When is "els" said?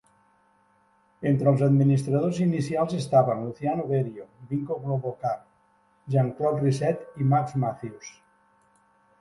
1.51-1.59